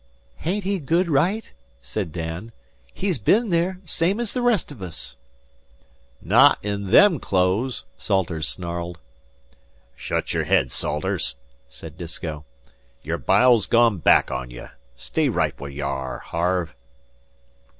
[0.37, 2.53] "Hain't he good right?" said Dan.
[2.91, 5.15] "He's bin there, same as the rest of us."
[6.23, 8.97] "Not in them clothes," Salters snarled.
[9.95, 11.35] "Shut your head, Salters,"
[11.69, 12.45] said Disko.
[13.03, 14.69] "Your bile's gone back on you.
[14.95, 16.73] Stay right where ye are, Harve."